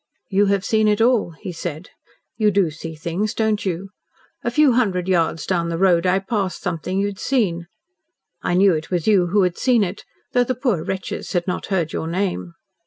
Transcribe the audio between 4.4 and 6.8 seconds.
A few hundred yards down the road I passed